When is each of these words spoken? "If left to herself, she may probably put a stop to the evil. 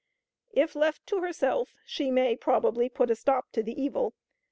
"If 0.53 0.75
left 0.75 1.05
to 1.05 1.21
herself, 1.21 1.75
she 1.85 2.09
may 2.09 2.35
probably 2.35 2.89
put 2.89 3.11
a 3.11 3.15
stop 3.15 3.51
to 3.51 3.61
the 3.61 3.79
evil. 3.79 4.15